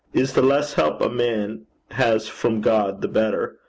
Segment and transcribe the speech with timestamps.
[0.13, 3.59] Is the less help a man has from God the better?'